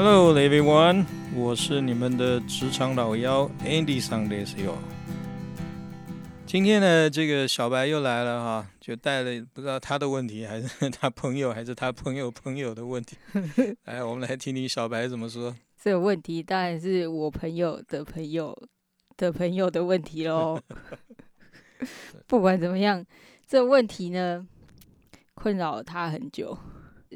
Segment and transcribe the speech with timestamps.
[0.00, 4.78] Hello everyone，我是你们的职场老妖 Andy Sundays 哟。
[6.46, 13.16] 今天呢，这个小白又来了哈，就带了不知道他的问题，还是 他朋友，还是他朋友朋友的问题。
[13.86, 15.52] 来，我们来听听小白怎么说。
[15.82, 18.56] 这个问题当然是我朋友的朋友
[19.16, 20.60] 的朋友的问题喽。
[22.28, 23.04] 不管怎么样，
[23.48, 24.46] 这问题呢，
[25.34, 26.56] 困扰他很久，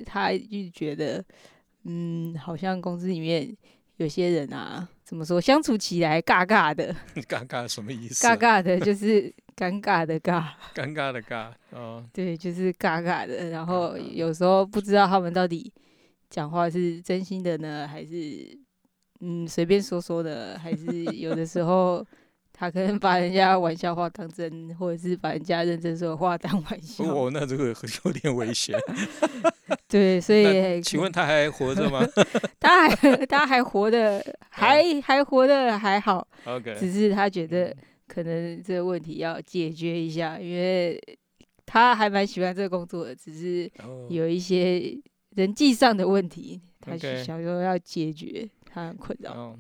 [0.05, 1.25] 他就觉得。
[1.85, 3.57] 嗯，好像公司里面
[3.97, 6.95] 有些人啊，怎么说相处起来尬尬的？
[7.29, 8.25] 尬尬什么意思？
[8.27, 10.45] 尬尬的，就是尴尬的尬。
[10.75, 13.51] 尴尬的尬，哦，对，就是尬尬的。
[13.51, 15.73] 然后有时候不知道他们到底
[16.31, 18.57] 讲话是真心的呢，还是
[19.21, 22.07] 嗯随便说说的，还是有的时候。
[22.63, 27.03] 他可能把人家玩笑话当真，或者是把人家认真说的话当玩笑。
[27.03, 28.79] 哦，那这个有点危险。
[29.89, 32.07] 对，所以请问他还活着吗？
[32.61, 36.25] 他还他还活的， 还还活的还好。
[36.45, 40.97] OK，只是他觉得可能这个问题要解决一下，因为
[41.67, 43.69] 他还蛮喜欢这个工作的，只是
[44.09, 44.97] 有一些
[45.35, 49.59] 人际上的问题，他想说要解决，他很困扰。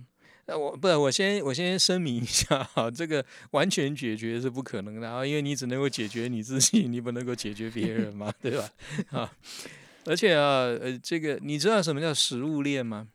[0.53, 8.69] 那我不，我先我先声明一下哈，这个完全解决是不可能的啊，因为你只能够解决你自己，你不能够解决别人嘛，对吧？
[9.19, 9.33] 啊，
[10.05, 13.09] 而且啊，呃，这个你知道什么叫食物链吗？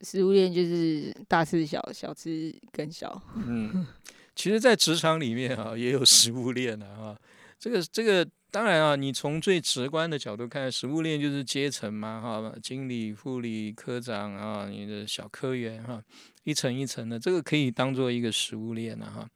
[0.00, 3.22] 食物链就是大吃小，小吃更小。
[3.36, 3.86] 嗯，
[4.34, 7.16] 其实，在职场里面啊，也有食物链的啊，
[7.58, 8.28] 这个这个。
[8.52, 16.02] 当然啊，你从最直观的角度看，食物链就是阶层嘛，哈，经理、副理、科长啊，你的小科员哈，
[16.44, 19.26] 一层一层的，这个可以当做一个食物链了哈。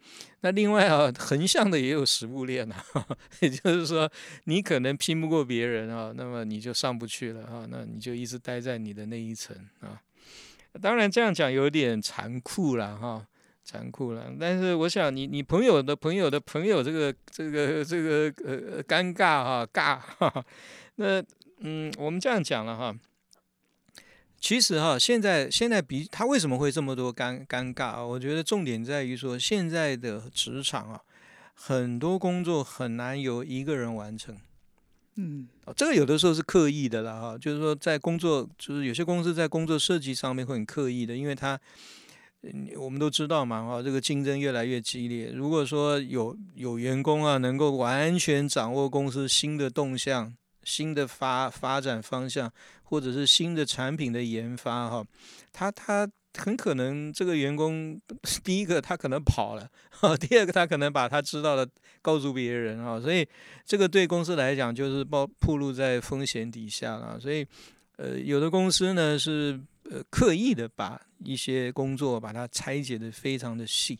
[0.42, 2.84] 那另外啊，横向的也有食物链啊，
[3.41, 4.12] 也就是说，
[4.45, 9.98] 你可能拼不过别人啊，那么你就上不去了啊，那你就一直待在你的那一层啊。
[10.83, 13.27] 当然这样讲有点残酷了哈。
[13.67, 20.46] 残酷了，但是我想你，你朋友的朋友的朋友，这个这个这个呃尴尬哈尬哈，
[20.95, 21.20] 那
[21.58, 22.96] 嗯，我们这样讲了哈，
[24.41, 28.05] 其实哈，现在现在比他为什么会这么多尴尴尬啊？
[28.05, 31.01] 我觉得重点在于说，现在的职场啊，
[31.52, 34.36] 很多工作很难由一个人完成，
[35.17, 41.61] 嗯，这个有的时候是刻意的了哈，就是说在工作，就是有些公司在工作设计上面会很刻意的，因为他。
[42.77, 45.33] 我们都知道嘛，哈，这个竞争越来越激烈。
[45.33, 50.33] 如果说有有员工啊，能够完全掌握公司新的动向、
[50.63, 52.52] 新的发发展方向，
[52.85, 55.05] 或者是新的产品的研发，哈，
[55.52, 58.01] 他他很可能这个员工
[58.45, 61.68] 第一个他可能跑了，哈，第二个他可能把他知道的
[62.01, 63.27] 告诉别人，啊，所以
[63.64, 67.18] 这个对公司来讲就是暴暴露在风险底下了。
[67.18, 67.45] 所以，
[67.97, 69.61] 呃，有的公司呢是。
[69.89, 73.99] 呃，刻意的把一些工作把它拆解的非常的细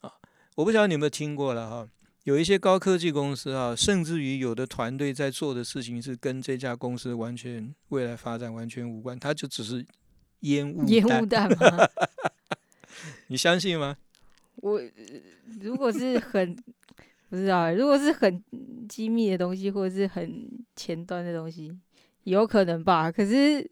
[0.00, 0.12] 啊，
[0.56, 1.88] 我不晓得你有没有听过了哈，
[2.24, 9.84] 有一些高科技公司啊，甚至于有的团队在做的事情是跟这家公司完全未来发展完全无关，它就只是
[10.40, 11.88] 烟雾烟雾弹吗？
[13.28, 13.96] 你相信吗？
[14.56, 14.80] 我
[15.60, 16.56] 如果是很
[17.28, 18.42] 不知道，如果是很
[18.88, 21.72] 机密的东西，或者是很前端的东西，
[22.24, 23.12] 有可能吧。
[23.12, 23.70] 可是。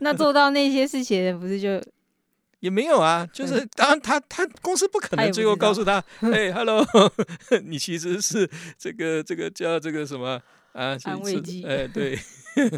[0.00, 1.80] 那做到那些事情的人不是就
[2.62, 3.26] 也没有啊？
[3.34, 6.02] 就是当然，他他公司不可能最后告诉他，
[6.32, 6.86] 哎，hello，
[7.66, 10.40] 你其实是这个这个叫这个什么
[10.72, 10.96] 啊？
[11.04, 11.64] 安慰剂。
[11.64, 12.16] 哎，对，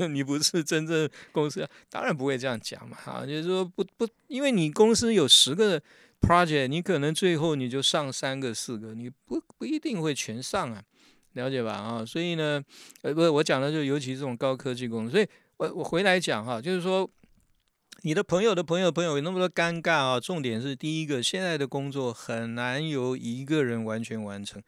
[0.08, 2.96] 你不是真正公司，当然不会这样讲嘛。
[2.96, 5.78] 哈，就是说不不，因为你公司有十个
[6.22, 10.82] project，你可能最后你就上三个四个，你不不一定会全上啊，
[11.34, 11.72] 了解吧？
[11.72, 12.62] 啊，所以呢，
[13.02, 15.28] 呃，不是，我讲的就尤其这种高科技公司，所以。
[15.56, 17.08] 我我回来讲哈，就是说，
[18.06, 20.20] 你的朋友的朋友朋友有那么多尴尬啊。
[20.20, 24.62] 重点是第一个，现在的工作很难由一个人完全完成。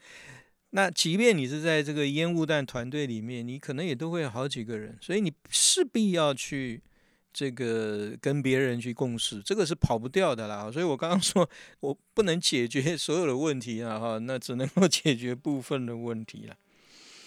[0.71, 6.83] 那即便你是在这个烟雾弹团队里面，你可能也都会有好几个人，所以你势必要去
[7.31, 10.73] 这个跟别人去共事，这个是跑不掉的啦。
[10.73, 11.47] 所以我刚刚说
[11.81, 16.57] 我不能解决所有的问题啊，哈，那只能够解决部分的问题了。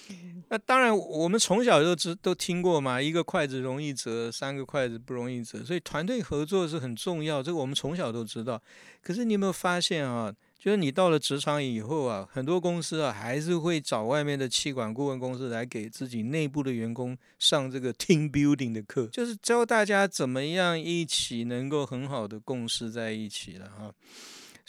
[0.50, 8.61] 那当然，我们从小都知都听过嘛，一个筷子容易折，三个筷子不容易折，所以团队合作是很重要，这个我们从小都知道。
[9.01, 10.33] 可是你有没有发现啊？
[10.57, 23.94] 就是你到了职场以后啊，很多公司啊，还是会找外面的气管顾问公司来给自己内部的员工上这个 team building 的课，就是教大家怎么样一起能够很好的共事在一起了哈。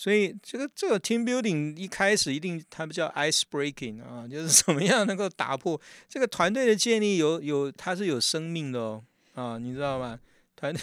[0.00, 9.05] 所以这个这个 team building 一开始一定他们叫 ice breaking 啊， 就是怎么样能够打破这个团队的建立有有它是有生命的哦
[9.35, 10.19] 啊，你知道吗？
[10.56, 10.82] 团队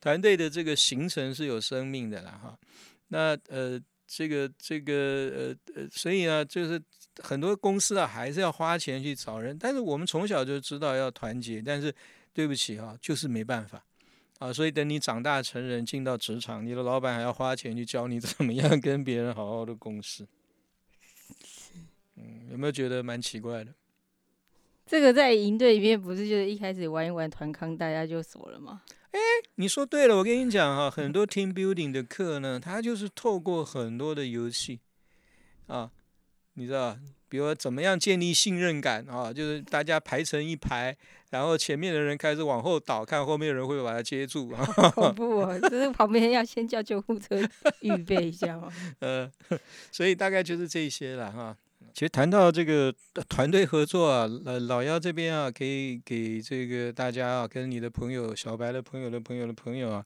[0.00, 2.56] 团队的这个形成是有生命的啦哈。
[3.08, 6.80] 那呃，这个这个呃呃，所以呢，就是
[7.24, 9.58] 很多公司啊，还是要花钱去找人。
[9.58, 11.92] 但是我们从小就知道要团结，但是
[12.32, 13.84] 对不起啊，就是没办法
[14.38, 14.52] 啊。
[14.52, 20.26] 所以等你长大成人进到职场，你的老板还要花钱去教你 怎么样跟别人好好的共事。
[22.16, 23.74] 嗯，有没有觉得蛮奇怪的？
[24.86, 28.82] 这个在营队里面不是就是一开始玩一玩团康，大家就熟了吗？
[29.12, 29.18] 哎，
[29.54, 34.80] 你说对了，我跟你讲哈，很多 team building 的课呢，它就是透过很多的游戏
[35.68, 35.90] 啊，
[36.54, 36.96] 你知道，
[37.28, 40.96] 比如怎么样建立信任感啊，就是大家排成一排，
[41.30, 44.64] 然后前面的人开始往后倒，看后面的人会把他接住啊。
[44.94, 47.36] 恐 怖哦，就是旁边要先叫救护车
[47.80, 48.72] 预备一下嘛。
[49.00, 49.30] 呃，
[49.90, 51.56] 所以大概就是这些了哈。
[51.92, 52.92] 其实谈到这个
[53.28, 60.04] 团队合作啊，老，老幺这边啊，可以给这个大家啊，跟你的朋友、小白的朋友的朋友的朋友啊，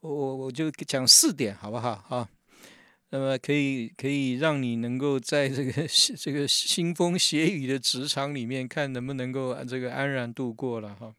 [0.00, 2.02] 我我我就讲四点，好不好？
[2.08, 2.28] 啊，
[3.10, 5.72] 那么可以可以让你能够在这个
[6.16, 11.14] 这个腥风血雨的职场里面，看能不能够这个安然度过了哈。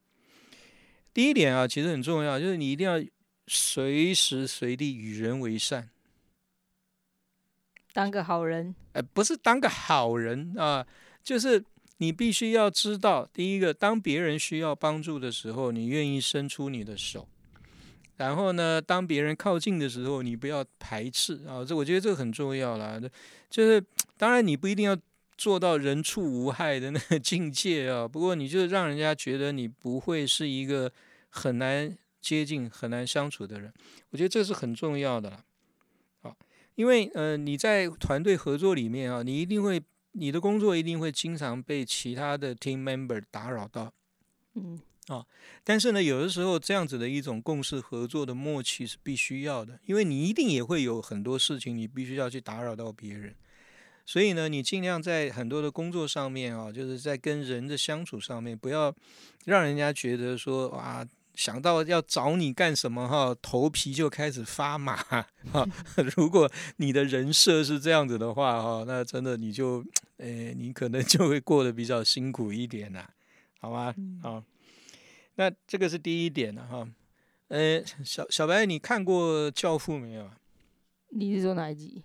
[1.13, 3.03] 第一点啊，其实很重要，就是你一定要
[3.47, 5.89] 随时随地与人为善。
[7.92, 10.85] 当个好人，哎，不是当个好人啊，
[11.24, 11.65] 就是
[11.97, 17.27] 你必须要知道，第一个，当别人需要帮助的时候，你愿意伸出你的手；
[18.19, 21.63] 然后呢，当别人靠近的时候，你不要排斥啊。
[21.66, 23.00] 这我觉得这个很重要啦。
[23.50, 23.83] 就是
[24.18, 24.98] 当然你不一定要
[25.38, 30.92] 做到人畜无害的那个境界啊，不过你就是让人家觉得你不会是一个
[31.30, 33.74] 很难接近、很难相处的人。
[34.12, 35.44] 我觉得这是很重要的啦。
[36.21, 36.36] 好。
[36.75, 39.81] 因为呃，你在团队合作里面啊，你一定会
[40.13, 43.92] 你的工作一定会经常被其他的 team member 打扰到，
[44.56, 45.25] 嗯啊，
[45.63, 53.35] 但是呢，有的时候这样子的一种共事合作的默契是必须要的，因为你一定也会有很多事情你必须要去打扰到别人，
[54.06, 58.95] 所以呢，你尽量在很多的工作上面啊，就是在跟人的相处上面，不要
[59.45, 61.06] 让人家觉得说啊。
[61.35, 65.25] 想到要找你干什么哈，头皮就开始发麻哈。
[66.17, 69.81] 如果你的人设是这样子的话哈，那真的你就，
[70.17, 73.07] 诶，你可能就会过得比较辛苦一点呐，
[73.61, 73.95] 好吗？
[74.21, 74.44] 好，
[75.39, 76.86] 那这个是第一点了哈。
[77.47, 80.30] 呃，小小白，你看过《教父》没有？
[81.12, 82.03] 你是说哪一集？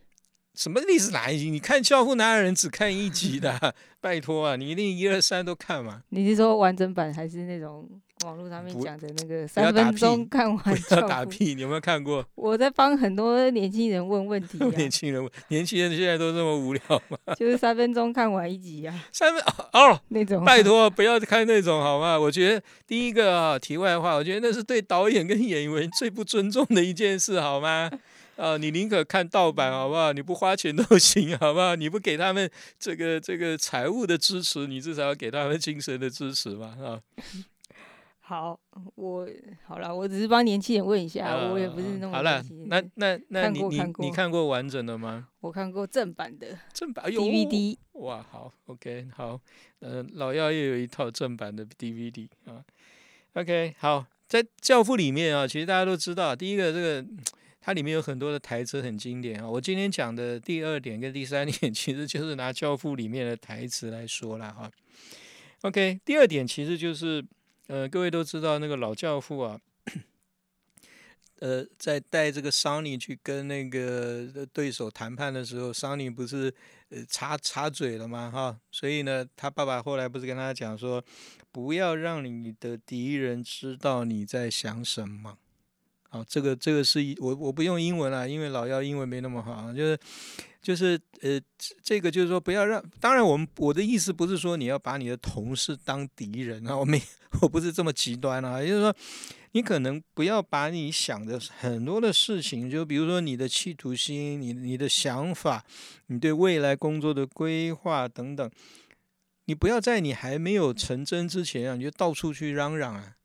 [0.55, 1.51] 什么历史哪一集？
[1.51, 3.75] 你看《教父》哪有人只看一集的？
[4.01, 6.05] 拜托啊，你一定一二三都看嘛。
[6.11, 8.01] 你是说完整版还是那种？
[8.25, 11.55] 网络上面讲的那个三分钟看完，不要打屁！
[11.55, 12.25] 你有没有看过？
[12.35, 14.59] 我在帮很多年轻人问问题。
[14.77, 17.19] 年轻人问，年轻人现在都这么无聊吗？
[17.37, 19.05] 就是三分钟看完一集啊。
[19.13, 19.43] 三分
[19.73, 20.45] 哦，那种。
[20.45, 22.19] 拜托，不要看那种好吗？
[22.19, 27.91] 我觉得第一个啊，题外话，我觉得那是对导演跟演员最不尊重的一件事，好吗？
[28.37, 30.13] 啊，你宁可看盗版好不好？
[30.13, 31.77] 你不花钱都行，好不好？
[31.77, 32.51] 你不给他们
[32.81, 36.99] 这个这个财务的支持，你至少要给他们精神的支持嘛，啊。
[38.27, 38.59] 好，
[38.95, 39.29] 我
[39.67, 42.43] 好了，我只是帮年轻人问一下，我也不是那么好了。
[42.69, 45.29] 那那那你你你看过完整的吗？
[45.41, 47.77] 我看过正版的，正版 DVD。
[47.93, 49.39] 哇，好，OK，好，
[49.81, 52.65] 呃，老幺又有一套正版的 DVD 啊。
[53.35, 57.07] OK，好，在《教父》里面啊，其实大家都知道，第一个这个
[57.61, 59.51] 它里面有很多的台词很经典啊。
[59.51, 64.71] 我今天讲的第二点跟第三点， 其实就是拿《教父》里面的台词来说了哈。
[65.61, 67.23] OK，第二点其实就是。
[67.67, 69.59] 呃，各位都知道那个老教父啊，
[71.41, 76.53] 呃，在带这个桑尼去跟那个对手谈判的时候，桑尼不是
[76.91, 78.31] 呃插插嘴了吗？
[78.31, 81.03] 哈，所以呢，他爸爸后来不是跟他讲说，
[81.51, 85.39] 不要让你的敌人知道你在想什么。
[86.15, 89.99] 好，这个这个是我我不用英文了，因为老幺英文没那么好，就是
[90.63, 91.41] 就是呃，
[91.83, 97.03] 这个就是说不要让，当然我们我的意思不是说你要把你的同事当敌人啊，我没
[97.43, 98.95] 我不是这么极端啊，就是说
[99.51, 105.65] 你可能不要把你想的很多的事情，就比如说你的企图心、你你的想法、
[106.07, 108.49] 你对未来工作的规划等等，
[109.47, 113.17] 你不要在你还没有成真之前啊，你就到处去嚷嚷啊，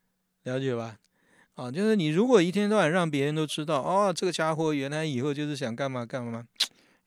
[0.42, 0.98] 了解吧？
[1.60, 6.46] 啊，就是你如果一天到晚让别人都知道，哦，这个家伙原来以后就是想干嘛干嘛，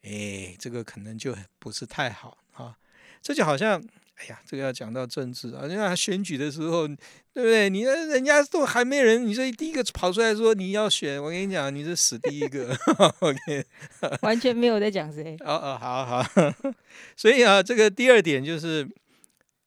[0.03, 2.77] 哎，这个可能就不是太好啊。
[3.23, 3.83] 这就好像，
[4.17, 6.97] 哎呀，这个要讲到政治啊，人家选举的时候，对
[7.33, 7.71] 不对？
[7.71, 12.77] 你人家都还没人，你这第一个跑出来说你要选，我跟你讲，你是死第一个。
[13.21, 13.65] OK，
[14.21, 15.35] 完全没有在讲谁。
[15.41, 16.23] 哦哦，好好。
[17.17, 18.87] 所以啊，这个第二点就是。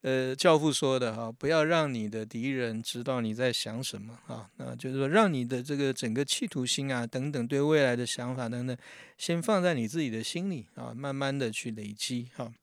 [0.06, 8.78] 呃，教父说的哈，不要让你的敌人知道你在想什么啊，那就是说，让你的这个整个企图心啊，等等，对未来的想法等等，
[9.18, 12.54] 先放在你自己的心里啊，慢慢的去累积哈。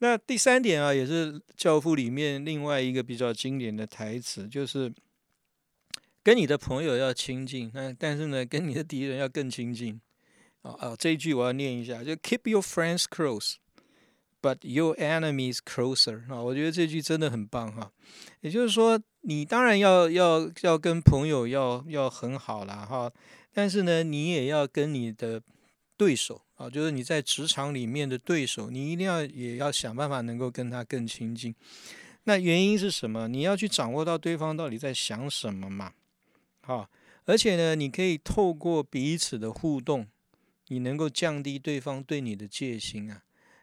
[0.00, 4.92] 那第三点啊，也是教父里面另外一个比较经典的台词，就是
[6.22, 9.98] 跟你的朋友要亲近，那但是呢，跟你的敌人要更亲近。
[10.60, 13.54] 啊啊，这一句我要念一下，就 Keep your friends close。
[14.42, 17.92] But your enemies closer 啊，我觉得这句真的很棒哈。
[18.40, 23.12] 也就是说，你当然要要要跟朋友要要很好啦哈，
[23.52, 25.40] 但是呢，你也要跟你的
[25.96, 31.54] 对手啊，就是你在职场里面的对手，你一定要也要想办法能够跟他更亲近。
[32.24, 33.28] 那原因是什么？
[33.28, 35.92] 你要去掌握到对方到底在想什么嘛。
[36.62, 36.90] 好，
[37.26, 40.08] 而且呢，你可以透过彼此的互动，
[40.66, 43.22] 你能够降低对方对你的戒心啊。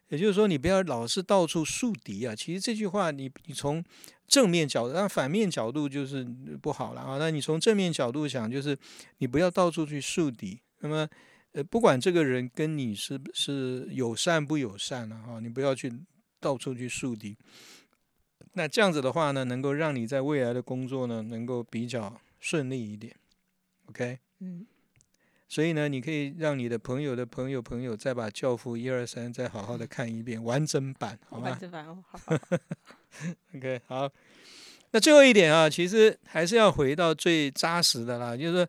[0.09, 2.35] 也就是说，你不要老是到处树敌啊。
[2.35, 3.83] 其实这句话，你你从
[4.27, 6.23] 正面角度，但反面角度就是
[6.61, 7.17] 不好了啊。
[7.17, 8.77] 那你从正面角度想，就是
[9.19, 10.59] 你不要到处去树敌。
[10.79, 11.07] 那么，
[11.51, 15.91] 呃，不管这个人跟你是是友善不友善了哈，你不要去
[16.39, 17.37] 到处去树敌。
[18.53, 23.15] 那这样子的话呢，能够让你在未来的工作呢，能够比较顺利一点。
[23.85, 24.65] OK，嗯。
[25.51, 31.49] 所以呢，你可以让你的朋友的朋友朋友再把《教父》一二三再好好的 看一遍完整版，好吗？
[31.49, 32.19] 完整版哦，好。
[33.55, 34.07] OK，好。
[34.91, 38.67] 那最后一点啊，其实还是要回到最扎实的啦，就是说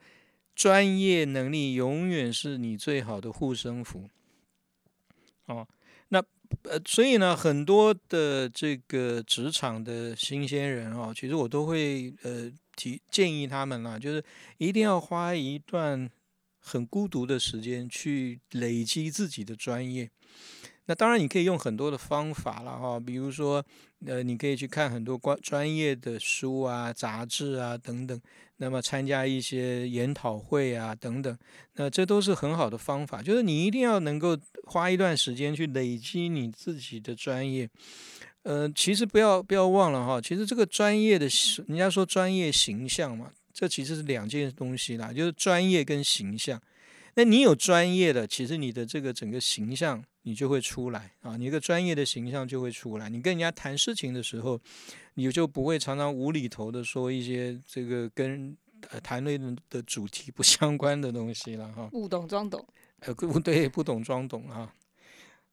[0.55, 4.09] 专业能力永远是你最好的护身符。
[5.47, 5.69] 哦，
[6.09, 6.19] 那
[6.63, 14.25] 呃，所以呢，很多的这个职场的新鲜人哦，其实我都会呃提建议他们啦，就是
[14.57, 16.11] 一定要花一段。
[16.61, 20.09] 很孤独的时间去累积自己的专业，
[20.87, 23.65] 那当然你可以用很多的方法了哈，比如说，
[24.07, 28.21] 呃，你可以去看很多关专业的书啊、杂志啊等等，
[28.59, 31.37] 那么参加一些研讨会啊等等，
[31.75, 33.23] 那这都是很好的方法。
[33.23, 37.69] 就是你一定要能够花一段时间去累积你自己的专业，
[38.43, 41.27] 呃，其实不要不要忘了哈，其实这个专业的，
[41.69, 43.31] 人家说专业形象嘛。
[43.53, 46.61] 这其实是两件东西啦，就是专业跟形象。
[47.15, 53.09] 那你有专业的，其实你的这个整个形象你就会出来啊，你一个专业的形象就会出来。
[53.09, 54.61] 你跟人家谈事情的时候，
[55.15, 58.57] 你就不会常常无厘头的说一些这个跟
[58.91, 61.89] 呃谈论的主题不 相关的东西了哈。
[61.91, 62.65] 不懂装懂，
[63.01, 64.73] 呃，不对，不懂装懂啊。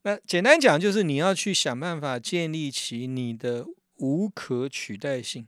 [0.03, 3.65] 那简单讲就是你要去想办法建立起你的
[3.97, 5.47] 无可取代性。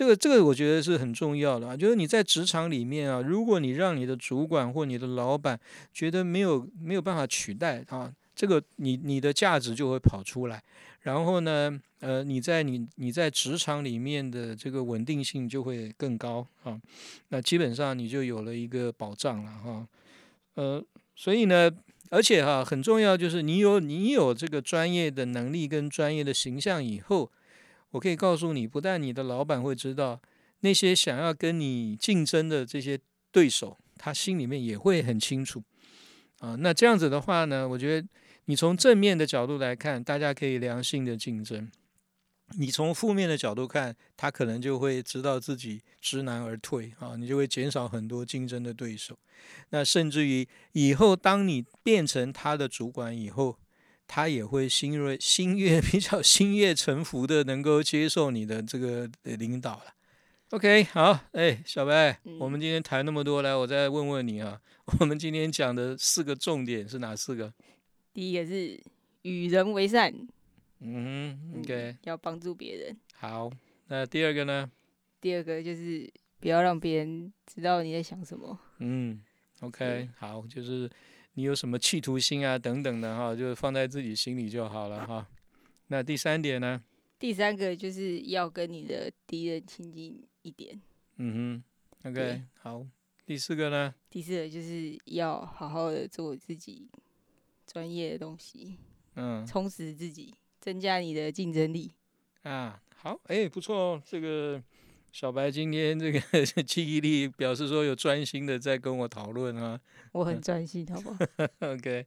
[0.00, 5.60] 这个这个我觉得是很重要的啊，就是你在职场里面啊，如果你让你的主管或你的老板
[5.92, 10.62] 觉得没有没有办法取代啊，这个你你的价值就会跑出来，
[11.02, 16.80] 然后呢，呃，你在你你在职场里面的这个稳定性就会更高啊，
[17.28, 19.86] 那基本上你就有了一个保障了哈，
[20.54, 20.82] 呃，
[21.14, 21.70] 所以呢，
[22.08, 27.30] 而且哈很重要就是你有你有这个专业的能力跟专业的形象以后。
[27.90, 30.20] 我可以告诉你，不但你的老板会知道，
[30.60, 32.98] 那些想要跟你竞争的这些
[33.32, 35.62] 对手，他心里面也会很清楚
[36.38, 36.54] 啊。
[36.56, 38.08] 那这样子的话呢，我觉得
[38.44, 41.68] 你从正面的角度来看，大家可以良性的竞争；
[42.58, 49.18] 你从负面的角度看，他可能就会知道自己知难而退啊，你就会减少很多竞争的对手。
[49.70, 53.56] 那甚至于以后，当你变成他的主管以后，
[54.12, 59.94] 他也会心悦心悦 比较心悦诚服的，能够接受你的这个领导了。
[60.50, 64.60] OK，好，哎，小白，我们今天谈那么多，来，我再问问你啊，
[64.98, 67.54] 我们今天讲的四个重点是哪四个？
[68.12, 68.82] 第一个是
[69.22, 70.12] 与人为善，
[70.80, 72.96] 嗯，OK，要帮助别人。
[73.14, 73.48] 好，
[73.86, 74.68] 那第二个呢？
[75.20, 78.58] 第二个就是不要让别人知道你在想什么。
[78.80, 79.22] 嗯
[79.60, 80.90] ，OK，好，就是。
[81.34, 82.58] 你有什么企图心啊？
[82.58, 85.26] 等等的哈，就放在自己心里就好了哈。
[85.86, 86.82] 那第三点呢？
[87.18, 90.80] 第三个就是要跟你的敌人亲近一点。
[91.16, 91.62] 嗯
[92.02, 92.86] 哼，OK，好。
[93.26, 93.94] 第四个呢？
[94.08, 96.88] 第四个就是要好好的做自己
[97.66, 98.76] 专业的东西，
[99.14, 101.92] 嗯，充实自己，增加你的竞争力。
[102.42, 104.62] 啊，好，哎，不错哦，这个。
[105.12, 106.20] 小白今天这个
[106.62, 109.78] 记忆力表示说有专心的在跟我讨论啊，
[110.12, 111.18] 我很专心，好不好？
[111.72, 112.06] OK，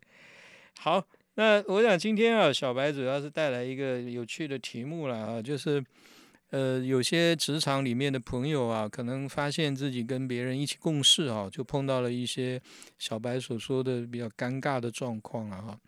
[0.79, 1.05] 好，
[1.35, 5.83] 那我想今天啊，小白主要是带来一个有趣的题目了啊，就是
[6.51, 12.61] 呃，有些职场里面的朋友啊，可能发现自己跟别人一起共事啊，就碰到了一些
[12.97, 15.79] 小白所说的比较尴尬的状况了哈。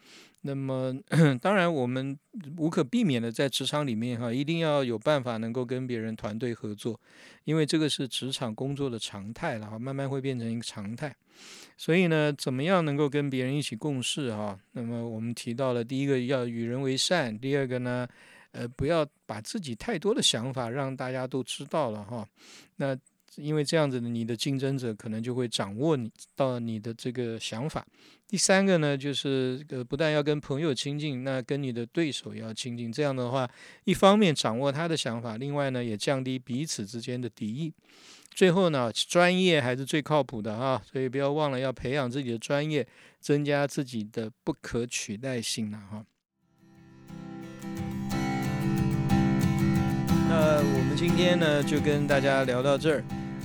[0.48, 0.94] 那么，
[1.42, 2.16] 当然我们
[2.58, 7.00] 无可避免的在职场里面哈，一定要有办法能够跟别人团队合作，
[7.46, 11.16] 因为这个是职场工作的常态了哈，慢慢会变成一个常态。
[11.76, 14.56] 所以呢，怎么样能够跟别人一起共事哈？
[14.74, 18.08] 那么我们提到了第一个要与人为善，第二个呢，
[18.52, 22.24] 呃，不要把自己太多的想法让大家都知道了哈。
[22.76, 22.96] 那
[23.36, 27.86] 因为这样子呢，你的竞争者可能就会掌握你到你的这个想法。
[28.28, 32.92] 第三个呢，就是呃，不但要跟朋友亲近，那跟你的对手也要亲近。
[32.92, 33.50] 这样的话，
[33.84, 37.74] 一方面掌握他的想法，另外呢，也降低彼此之间的敌意。
[38.32, 42.86] 最后呢，专业还是最靠谱的啊，所以不要忘了要培养自己的专业，
[43.20, 46.06] 增加自己的不可取代性了哈。
[50.38, 53.04] 那我们今天呢，就跟大家聊到这儿。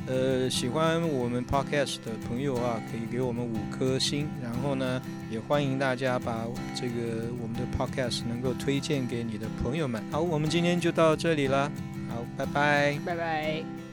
[0.08, 4.28] 呃，喜欢我们 podcast 的朋友啊，可以给我们五颗星。
[4.42, 6.44] 然后呢，也欢迎大家把
[6.74, 10.02] 这个我们的 podcast 能够推荐给你的朋友们。
[10.10, 11.70] 好，我们今天就到这里了。
[12.08, 13.89] 好，拜拜，拜拜。